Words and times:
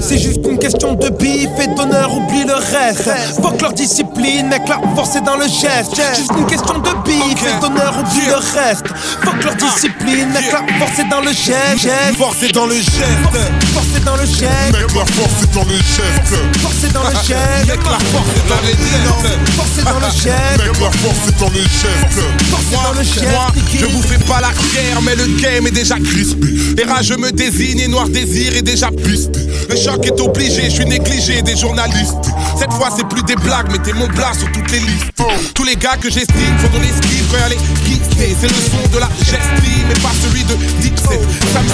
C'est 0.00 0.18
juste 0.18 0.40
une 0.48 0.58
question 0.58 0.94
de 0.94 1.08
bif 1.10 1.50
et 1.62 1.66
d'honneur, 1.68 2.10
oublie 2.16 2.44
le 2.44 2.54
reste. 2.54 3.10
Fuck 3.42 3.60
leur 3.60 3.72
discipline, 3.72 4.48
mec, 4.48 4.62
la 4.68 4.80
force 4.94 5.16
est 5.16 5.20
dans 5.20 5.36
le 5.36 5.46
geste. 5.46 5.94
Juste 6.16 6.32
une 6.36 6.46
question 6.46 6.78
de 6.78 6.90
bif 7.04 7.42
et 7.46 7.60
d'honneur, 7.60 7.94
oublie 7.98 8.26
le 8.26 8.36
reste. 8.36 8.86
Fuck 9.22 9.44
leur 9.44 9.54
discipline, 9.56 10.28
mec, 10.32 10.52
la 10.52 10.62
force 10.78 10.98
est 10.98 11.08
dans 11.10 11.20
le 11.20 11.32
geste. 11.32 11.88
Force 12.16 12.42
est 12.42 12.52
dans 12.52 12.66
le 12.66 12.74
geste. 12.76 12.94
Force 13.74 13.94
est 13.96 14.04
dans 14.04 14.16
le 14.16 14.24
geste. 14.24 14.72
Mec, 14.72 14.94
la 14.94 15.04
force 15.04 15.42
est 15.42 15.54
dans 15.54 15.64
le 15.64 15.76
geste. 15.76 16.34
Force 16.60 16.84
est 16.84 16.92
dans 16.92 17.02
le 17.04 17.14
geste. 17.14 17.68
Mec, 17.68 17.80
la 17.84 17.98
force 18.12 18.32
est 18.36 18.48
dans 18.48 18.60
le 18.60 18.72
geste. 18.72 19.52
Force 19.56 19.78
est 19.78 19.84
dans 19.84 20.00
le 20.00 20.10
geste. 20.10 20.58
Mec, 20.58 20.80
la 20.80 20.90
force 20.90 21.28
est 21.28 21.38
dans 21.40 21.50
le 21.50 21.60
geste. 21.60 22.24
Force 22.50 22.72
est 22.72 22.82
dans 22.82 22.92
le 22.92 23.02
geste. 23.02 23.24
Je 23.78 23.86
vous 23.86 24.02
fais 24.02 24.18
game 25.44 25.66
est 25.66 25.72
déjà 25.72 25.96
crispé. 25.96 26.48
Et 26.80 26.84
rageux 26.84 27.16
me 27.16 27.30
désigne 27.30 27.80
et 27.80 27.88
noir 27.88 28.08
désir 28.08 28.56
est 28.56 28.62
déjà 28.62 28.88
pisté. 28.90 29.40
Le 29.68 29.76
choc 29.76 30.06
est 30.06 30.20
obligé, 30.20 30.64
je 30.64 30.76
suis 30.76 30.86
négligé 30.86 31.42
des 31.42 31.56
journalistes. 31.56 32.30
Cette 32.58 32.72
fois, 32.72 32.88
c'est 32.96 33.06
plus 33.08 33.22
des 33.24 33.36
blagues, 33.36 33.70
mettez 33.70 33.92
mon 33.92 34.08
plat 34.08 34.32
sur 34.38 34.50
toutes 34.52 34.70
les 34.72 34.80
listes. 34.80 35.12
Tous 35.54 35.64
les 35.64 35.76
gars 35.76 35.96
que 36.00 36.10
j'estime 36.10 36.56
font 36.58 36.68
dans 36.72 36.80
l'esquive 36.80 37.24
les. 37.50 37.58
C'est 38.16 38.48
le 38.48 38.54
son 38.54 38.88
de 38.92 38.98
la 38.98 39.08
gestime, 39.18 39.84
mais 39.88 40.00
pas 40.00 40.12
celui 40.22 40.44
de 40.44 40.54
d'SB 40.54 41.73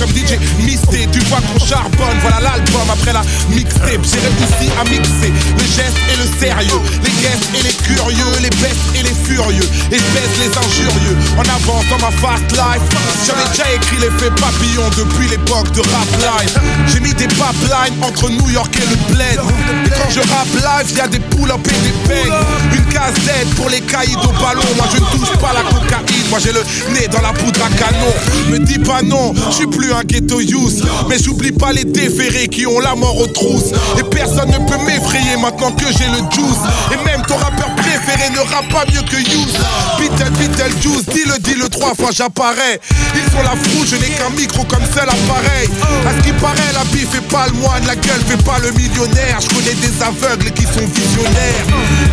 comme 0.00 0.10
DJ 0.10 0.40
Misté. 0.64 1.06
Tu 1.12 1.20
vois 1.28 1.40
qu'on 1.40 1.60
charbonne, 1.64 2.18
voilà 2.22 2.40
l'album 2.40 2.88
après 2.90 3.12
la 3.12 3.22
mixtape. 3.50 4.00
J'ai 4.02 4.20
réussi 4.24 4.72
à 4.80 4.84
mixer 4.88 5.30
le 5.30 5.64
geste 5.64 6.00
et 6.08 6.16
le 6.16 6.26
sérieux, 6.40 6.80
les 7.04 7.14
guests 7.20 7.48
et 7.54 7.62
les 7.62 7.76
curieux, 7.84 8.32
les 8.40 8.50
bestes 8.50 8.88
et 8.96 9.02
les 9.02 9.14
furieux. 9.14 9.68
Et 9.92 10.00
les 10.38 10.48
injurieux 10.48 11.16
en 11.36 11.42
avance 11.42 11.84
dans 11.90 11.98
ma 11.98 12.10
fast 12.10 12.50
life. 12.52 12.82
J'avais 13.26 13.48
déjà 13.50 13.70
écrit 13.72 13.98
l'effet 13.98 14.30
papillon 14.30 14.88
depuis 14.96 15.28
l'époque 15.28 15.70
de 15.72 15.80
rap 15.80 16.08
live. 16.18 16.58
J'ai 16.88 17.00
mis 17.00 17.12
des 17.14 17.28
pipelines 17.28 17.96
entre 18.02 18.30
New 18.30 18.50
York 18.50 18.74
et 18.76 18.86
le 18.88 19.14
bled. 19.14 19.40
Et 19.86 19.90
quand 19.90 20.10
je 20.10 20.20
rap 20.20 20.48
live, 20.54 20.96
y 20.96 21.00
a 21.00 21.08
des 21.08 21.20
pull 21.20 21.50
up 21.50 21.60
et 21.66 21.80
des 21.84 22.08
peignes. 22.08 22.32
Une 22.72 22.84
case 22.86 23.14
pour 23.56 23.68
les 23.68 23.80
caïds 23.80 24.16
au 24.16 24.32
ballon. 24.32 24.62
Moi 24.76 24.86
je 24.92 25.00
ne 25.00 25.06
touche 25.18 25.36
pas 25.38 25.52
la 25.52 25.62
cocaïne, 25.62 26.19
moi 26.30 26.38
j'ai 26.38 26.52
le 26.52 26.60
nez 26.94 27.08
dans 27.08 27.20
la 27.20 27.32
poudre 27.32 27.60
à 27.64 27.68
canon. 27.70 28.12
Me 28.50 28.58
dis 28.58 28.78
pas 28.78 29.02
non, 29.02 29.34
je 29.50 29.54
suis 29.54 29.66
plus 29.66 29.92
un 29.92 30.02
ghetto 30.04 30.40
youth. 30.40 30.82
Mais 31.08 31.18
j'oublie 31.18 31.52
pas 31.52 31.72
les 31.72 31.84
déférés 31.84 32.48
qui 32.48 32.66
ont 32.66 32.80
la 32.80 32.94
mort 32.94 33.18
aux 33.18 33.26
trousses. 33.26 33.72
Et 33.98 34.04
personne 34.04 34.48
ne 34.48 34.58
peut 34.58 34.82
m'effrayer 34.86 35.36
maintenant 35.40 35.72
que 35.72 35.86
j'ai 35.86 36.06
le 36.06 36.22
juice. 36.30 36.62
Et 36.92 37.04
même 37.04 37.22
ton 37.26 37.36
rappeur 37.36 37.68
préféré 38.10 38.30
ne 38.30 38.40
rappe 38.40 38.68
pas 38.68 38.84
mieux 38.92 39.02
que 39.02 39.16
Youth. 39.16 39.58
Beatle, 39.98 40.30
Beatle, 40.38 40.72
Juice, 40.80 41.06
dis-le, 41.06 41.38
dis-le 41.40 41.68
trois 41.68 41.94
fois, 41.94 42.10
j'apparais. 42.12 42.80
Ils 43.14 43.30
sont 43.30 43.42
la 43.42 43.50
frousse, 43.50 43.90
je 43.90 43.96
n'ai 43.96 44.10
qu'un 44.10 44.30
micro 44.30 44.64
comme 44.64 44.84
seul 44.94 45.08
appareil. 45.08 45.68
À 46.06 46.12
ce 46.16 46.24
qui 46.24 46.32
paraît, 46.32 46.72
la 46.72 46.84
bif 46.84 47.10
fait 47.10 47.20
pas 47.28 47.46
le 47.46 47.54
moine, 47.54 47.84
la 47.86 47.96
gueule 47.96 48.22
fait 48.26 48.42
pas 48.44 48.58
le 48.58 48.72
millionnaire. 48.72 49.38
Je 49.40 49.48
connais 49.48 49.74
des 49.74 50.02
aveugles 50.02 50.50
qui 50.52 50.64
sont 50.64 50.86
visionnaires. 50.86 51.66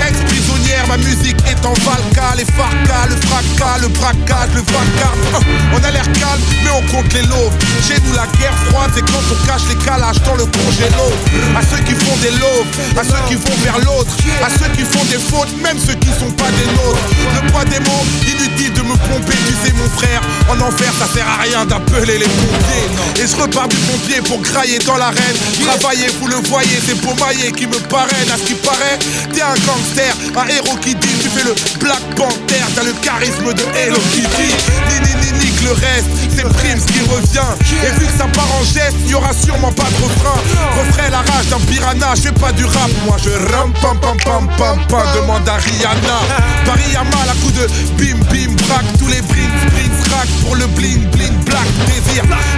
Ex-prisonnière, 0.08 0.88
ma 0.88 0.98
musique 0.98 1.38
est 1.48 1.66
en 1.66 1.73
valka, 1.73 2.36
les 2.38 2.45
farcas, 2.45 3.08
le 3.09 3.16
fracas, 3.28 3.78
le 3.82 3.88
braquage, 3.88 4.50
le 4.56 4.61
vacarme. 4.61 5.45
On 5.73 5.84
a 5.84 5.92
l'air 5.92 6.06
calme, 6.14 6.42
mais 6.64 6.72
on 6.72 6.84
compte 6.92 7.14
les 7.14 7.23
loaves. 7.23 7.54
Chez 7.88 8.00
nous, 8.06 8.14
la 8.14 8.28
guerre 8.38 8.58
froide, 8.70 8.92
c'est 8.94 9.06
quand 9.06 9.23
on 9.32 9.48
cache 9.48 9.67
les 9.70 9.78
calages 9.86 10.22
dans 10.23 10.36
le 10.36 10.45
congélo. 10.45 11.08
À 11.56 11.61
ceux 11.61 11.82
qui 11.84 11.94
font 11.94 12.17
des 12.22 12.32
loaves, 12.32 12.72
à 12.98 13.04
ceux 13.04 13.22
qui 13.28 13.36
vont 13.36 13.58
vers 13.64 13.80
l'autre, 13.80 14.11
à 14.44 14.50
ceux 14.50 14.70
qui 14.76 14.84
font 14.84 15.04
des 15.06 15.20
fautes, 15.20 15.54
même 15.61 15.78
ceux 15.88 15.96
qui 15.96 16.12
sont 16.20 16.32
pas 16.32 16.52
des 16.52 16.68
nôtres. 16.76 17.08
Le 17.36 17.52
poids 17.52 17.64
des 17.64 17.80
mots, 17.80 18.06
inutile 18.28 18.74
de 18.74 18.82
me 18.82 18.96
pomper, 19.08 19.38
tu 19.48 19.56
sais 19.64 19.74
mon 19.74 19.90
frère. 19.98 20.22
En 20.50 20.60
enfer, 20.60 20.92
ça 21.00 21.08
sert 21.14 21.28
à 21.28 21.42
rien 21.44 21.66
d'appeler 21.66 22.17
les 22.20 22.28
pompiers. 22.28 23.23
Et 23.23 23.28
je 23.28 23.36
repars 23.42 23.67
du 23.70 23.78
pompier 23.78 24.22
pour 24.22 24.42
grailler 24.42 24.80
dans 24.80 24.98
l'arène. 24.98 25.38
Travailler, 25.64 26.08
vous 26.20 26.28
le 26.28 26.36
voyez, 26.48 26.78
c'est 26.86 27.00
Pomaillé 27.02 27.52
qui 27.54 27.67
me 27.67 27.80
parraine. 27.88 28.30
À 28.34 28.38
ce 28.38 28.44
qui 28.44 28.56
paraît, 28.56 29.00
t'es 29.34 29.42
un 29.42 29.56
gangster, 29.66 30.11
un 30.36 30.48
héros 30.48 30.78
qui 30.82 30.94
dit, 30.95 31.16
tu 31.22 31.30
fais 31.30 31.45
le 31.45 31.56
Black 31.80 32.04
Panther, 32.16 32.64
t'as 32.76 32.84
le 32.84 32.94
charisme 33.02 33.54
de 33.54 33.64
Hello 33.78 34.00
Kitty. 34.11 34.52
Ni, 34.90 35.27
le 35.67 35.73
reste, 35.73 36.08
c'est 36.36 36.44
Prims 36.44 36.86
qui 36.86 37.02
revient. 37.02 37.52
Et 37.83 38.00
vu 38.00 38.05
que 38.05 38.17
ça 38.17 38.26
part 38.33 38.48
en 38.60 38.64
geste, 38.64 38.95
y 39.05 39.14
aura 39.14 39.33
sûrement 39.33 39.72
pas 39.72 39.83
de 39.83 40.04
refrain. 40.04 40.39
Refrais 40.78 41.10
la 41.10 41.20
rage 41.20 41.48
d'un 41.50 41.60
piranha, 41.60 42.16
je 42.16 42.22
fais 42.22 42.32
pas 42.32 42.52
du 42.52 42.64
rap, 42.66 42.92
moi 43.05 43.17
je 43.22 43.30
ram 43.52 43.73
pam 43.82 44.00
pam 44.00 44.17
pam 44.23 44.48
pam 44.58 44.80
pam, 44.88 45.05
demande 45.16 45.48
à 45.48 45.55
Rihanna. 45.55 46.20
Paris 46.66 46.95
à 46.95 47.04
mal 47.04 47.30
à 47.30 47.36
coup 47.42 47.52
de 47.52 47.67
bim 47.98 48.17
bim 48.32 48.54
braque, 48.67 48.86
tous 49.00 49.08
les 49.08 49.22
brins 49.22 49.55
sprints 49.67 50.14
rack 50.14 50.30
pour 50.42 50.55
le 50.55 50.67
bling 50.67 51.07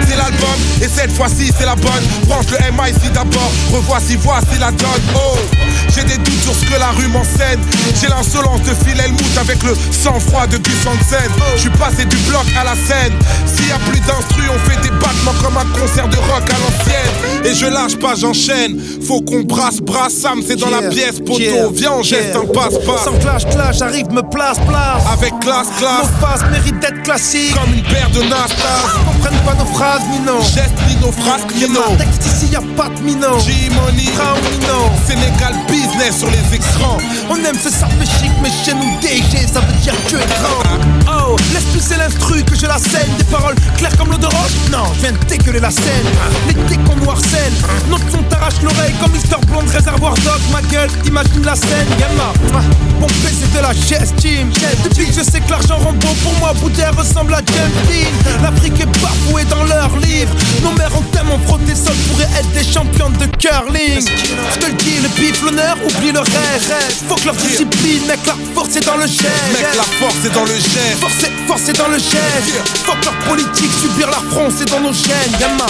C'est 0.08 0.16
l'album 0.16 0.48
et 0.82 0.88
cette 0.88 1.12
fois-ci 1.12 1.52
c'est 1.56 1.66
la 1.66 1.76
bonne. 1.76 2.04
Branche 2.26 2.46
le 2.50 2.58
MIC 2.72 3.12
d'abord, 3.12 3.52
revoici 3.72 4.16
voici 4.16 4.58
la 4.58 4.70
donne. 4.70 5.02
Oh, 5.14 5.36
j'ai 5.94 6.04
des 6.04 6.16
doutes 6.16 6.42
sur 6.42 6.54
ce 6.54 6.64
que 6.64 6.78
la 6.78 6.90
rue 6.90 7.08
m'enseigne. 7.08 7.60
J'ai 8.00 8.08
l'insolence 8.08 8.62
de 8.62 8.74
Phil 8.84 8.98
Helmut 8.98 9.38
avec 9.38 9.62
le 9.62 9.74
sang-froid 9.90 10.46
de 10.46 10.56
Gus 10.58 10.86
Hansen. 10.86 11.30
Je 11.56 11.60
suis 11.60 11.70
passé 11.70 12.04
du 12.04 12.16
bloc 12.28 12.46
à 12.58 12.64
la 12.64 12.74
scène. 12.74 13.12
S'il 13.46 13.68
y 13.68 13.72
a 13.72 13.78
plus 13.90 14.00
d'instru, 14.00 14.42
on 14.48 14.58
fait 14.70 14.80
des 14.82 14.90
battements 14.90 15.34
comme 15.42 15.56
un 15.56 15.66
Et 17.44 17.54
je 17.54 17.66
lâche 17.66 17.96
pas, 17.96 18.14
j'enchaîne. 18.14 18.78
Faut 19.06 19.20
qu'on 19.22 19.40
brasse, 19.42 19.80
brasse, 19.80 20.12
Sam, 20.14 20.40
c'est 20.46 20.56
dans 20.56 20.70
la 20.70 20.82
pièce, 20.88 21.18
poteau. 21.20 21.40
yeah, 21.40 21.66
Viens, 21.72 21.92
on 21.98 22.02
geste 22.02 22.28
yeah. 22.34 22.38
un 22.40 22.46
passe-passe. 22.46 23.04
Sans 23.04 23.18
clash, 23.18 23.46
clash, 23.48 23.78
j'arrive, 23.78 24.10
me 24.12 24.22
place, 24.30 24.58
place. 24.68 25.02
Avec 25.12 25.32
classe, 25.40 25.68
classe, 25.78 26.02
Nos 26.12 26.26
phases 26.26 26.50
méritent 26.50 26.78
d'être 26.80 27.02
classiques. 27.02 27.54
comme 27.54 27.72
une 27.74 27.82
paire 27.84 28.10
de 28.10 28.20
Nastas. 28.22 28.98
Comprennent 29.06 29.40
pas 29.44 29.54
nos 29.54 29.64
phrases, 29.72 30.02
ni 30.12 30.18
non. 30.20 30.40
Geste 30.42 30.74
ni 30.88 30.96
nos 31.04 31.12
frasques, 31.12 31.54
ni 31.54 31.62
Y'a 31.62 31.68
non. 31.68 31.92
un 31.92 31.96
texte 31.96 32.26
ici, 32.26 32.52
y'a 32.52 32.60
pas 32.76 32.88
de 32.88 33.00
minot. 33.02 33.38
G-Money, 33.40 34.10
non. 34.68 34.90
Sénégal 35.06 35.54
business 35.68 36.18
sur 36.18 36.28
les 36.30 36.56
écrans. 36.56 36.98
On 37.30 37.36
aime 37.36 37.56
ce 37.62 37.70
ça 37.70 37.86
fait 37.98 38.06
chic, 38.06 38.30
mais 38.42 38.50
chez 38.64 38.74
nous 38.74 38.98
DG, 39.00 39.46
ça 39.52 39.60
veut 39.60 39.76
dire 39.82 39.94
que 40.08 40.16
grand. 40.16 41.32
Oh, 41.32 41.36
laisse 41.54 41.64
pousser 41.64 41.96
l'instru, 41.96 42.42
je 42.60 42.66
la 42.66 42.78
scène. 42.78 43.10
Des 43.18 43.24
paroles 43.24 43.54
claires 43.76 43.96
comme 43.96 44.10
l'eau 44.10 44.18
de 44.18 44.26
roche. 44.26 44.56
Non, 44.70 44.84
je 44.94 45.00
viens 45.00 45.12
de 45.12 45.24
dégueuler 45.26 45.60
la 45.60 45.70
scène. 45.70 46.06
Tics 46.68 46.84
qu'on 46.84 46.96
noircelle. 46.96 47.52
Notre 47.88 48.10
son 48.10 48.22
t'arrache 48.24 48.60
l'oreille 48.62 48.94
comme 49.00 49.12
Mister 49.12 49.36
Blonde, 49.46 49.68
réservoir 49.68 50.14
dog. 50.14 50.40
Ma 50.52 50.60
gueule, 50.62 50.90
imagine 51.06 51.44
la 51.44 51.54
scène. 51.54 51.86
Gamma, 51.98 52.32
mon 53.00 53.06
PC 53.06 53.46
de 53.54 53.60
la 53.60 53.72
gestime. 53.72 54.50
Depuis 54.84 55.06
que 55.06 55.12
je 55.12 55.22
sais 55.22 55.40
que 55.40 55.50
l'argent 55.50 55.78
rend 55.78 55.92
beau 55.92 56.14
pour 56.22 56.34
moi, 56.38 56.52
Bouddha 56.60 56.90
ressemble 56.90 57.34
à 57.34 57.38
James 57.38 57.70
Dean. 57.88 58.42
L'Afrique 58.42 58.80
est 58.80 59.00
bafouée 59.00 59.44
dans 59.44 59.64
leurs 59.64 59.96
livres. 59.96 60.34
Nos 60.62 60.72
mères 60.72 60.96
ont 60.96 61.04
tellement 61.12 61.38
frotté 61.46 61.74
sol 61.74 61.94
pourraient 62.08 62.28
être 62.38 62.50
des 62.52 62.64
championnes 62.64 63.16
de 63.18 63.26
curling. 63.36 64.04
Le 66.12 66.20
reste. 66.20 67.04
Faut 67.08 67.14
que 67.14 67.26
leur 67.26 67.34
discipline, 67.34 68.06
mec, 68.06 68.18
la 68.26 68.34
force 68.54 68.76
est 68.76 68.86
dans 68.86 68.96
le 68.96 69.06
geste. 69.06 69.52
Mec, 69.52 69.66
la 69.76 69.82
force 69.82 70.24
est 70.24 70.34
dans 70.34 70.44
le 70.44 70.54
geste. 70.54 71.00
Force 71.00 71.22
est, 71.24 71.46
force 71.46 71.68
est 71.68 71.78
dans 71.78 71.88
le 71.88 71.98
geste. 71.98 72.60
Faut 72.84 72.92
que 72.92 73.04
leur 73.04 73.18
politique, 73.28 73.70
subir 73.80 74.10
la 74.10 74.22
France, 74.30 74.54
c'est 74.58 74.70
dans 74.70 74.80
nos 74.80 74.92
gènes, 74.92 75.32
gamma. 75.38 75.66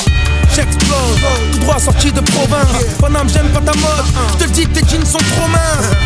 J'explose, 0.55 1.21
tout 1.53 1.59
droit 1.61 1.79
sorti 1.79 2.11
de 2.13 2.21
province. 2.21 2.85
Paname, 3.01 3.29
j'aime 3.33 3.49
pas 3.51 3.61
ta 3.61 3.73
mode. 3.79 4.05
Je 4.39 4.45
te 4.45 4.51
dis, 4.51 4.67
tes 4.67 4.81
jeans 4.81 5.07
sont 5.07 5.19
trop 5.19 5.49
minces. 5.49 5.97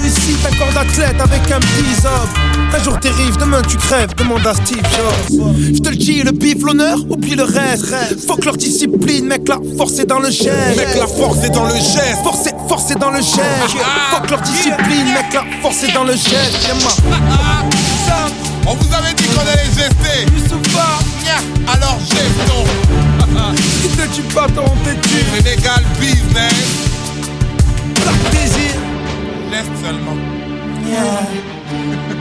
Réussite, 0.00 0.38
un 0.46 0.56
corps 0.56 0.72
d'athlète 0.72 1.20
avec 1.20 1.50
un 1.50 1.60
petit. 1.60 1.80
Un 2.72 2.82
jour 2.82 2.98
t'arrives, 3.00 3.36
demain 3.36 3.62
tu 3.68 3.76
crèves, 3.76 4.14
demande 4.16 4.46
à 4.46 4.54
Steve 4.54 4.82
Jobs. 4.82 5.40
Je 5.74 5.80
te 5.80 5.88
le 5.88 5.96
dis, 5.96 6.22
le 6.22 6.30
bif, 6.30 6.62
l'honneur, 6.62 6.98
oublie 7.08 7.34
le 7.34 7.42
reste. 7.42 7.86
Faut 8.26 8.36
que 8.36 8.44
leur 8.46 8.56
discipline, 8.56 9.26
mec, 9.26 9.48
la 9.48 9.58
force 9.76 9.98
est 9.98 10.06
dans 10.06 10.20
le 10.20 10.30
geste. 10.30 10.76
Mec, 10.76 10.96
la 10.96 11.06
force 11.06 11.44
est 11.44 11.50
dans 11.50 11.66
le 11.66 11.74
geste. 11.74 12.22
Force 12.22 12.46
est, 12.46 12.54
force 12.68 12.90
est 12.90 12.98
dans 12.98 13.10
le 13.10 13.20
geste. 13.20 13.76
Faut 14.10 14.22
que 14.22 14.30
leur 14.30 14.40
discipline, 14.40 15.06
mec, 15.12 15.34
la 15.34 15.44
force 15.60 15.82
est 15.82 15.92
dans 15.92 16.04
le 16.04 16.12
geste. 16.12 16.66
Gamma. 16.66 16.90
On 18.66 18.74
vous 18.74 18.94
avait 18.94 19.14
dit 19.14 19.24
qu'on 19.24 19.40
allait 19.40 19.64
gester. 19.74 20.26
seulement. 29.82 30.16
Yeah. 30.86 32.16